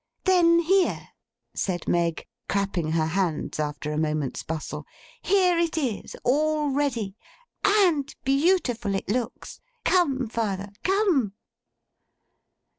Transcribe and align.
'Then 0.23 0.57
here,' 0.61 1.09
said 1.53 1.87
Meg, 1.87 2.25
clapping 2.49 2.93
her 2.93 3.05
hands, 3.05 3.59
after 3.59 3.91
a 3.91 3.99
moment's 3.99 4.41
bustle; 4.41 4.83
'here 5.21 5.59
it 5.59 5.77
is, 5.77 6.15
all 6.23 6.71
ready! 6.71 7.15
And 7.63 8.11
beautiful 8.23 8.95
it 8.95 9.07
looks! 9.09 9.59
Come, 9.85 10.27
father. 10.27 10.69
Come! 10.83 11.35